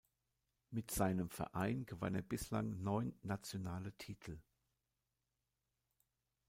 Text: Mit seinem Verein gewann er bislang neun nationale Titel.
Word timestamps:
Mit 0.71 0.89
seinem 0.89 1.29
Verein 1.29 1.85
gewann 1.85 2.15
er 2.15 2.23
bislang 2.23 2.81
neun 2.81 3.13
nationale 3.21 3.93
Titel. 3.99 4.39